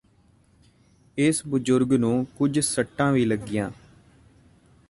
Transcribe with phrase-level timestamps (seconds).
[1.17, 3.69] ਇਸ ਬਜ਼ੁਰਗ ਨੂੰ ਕੁਝ ਸੱਟਾਂ ਵੀ ਲੱਗੀਆਂ